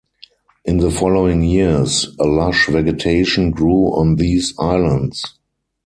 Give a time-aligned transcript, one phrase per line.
[0.65, 5.21] In the following years, a lush vegetation grew on these islands.